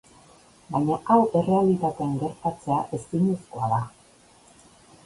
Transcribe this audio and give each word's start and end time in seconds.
Baina 0.75 0.97
hau 1.09 1.17
errealitatean 1.41 2.17
gertatzea 2.25 2.81
ezinezkoa 3.01 3.73
da. 3.77 3.83